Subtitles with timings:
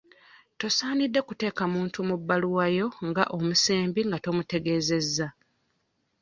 [0.59, 5.27] Tosaanidde kuteeka muntu mu bbaluwa yo nga omusembi nga tomutegeezezza.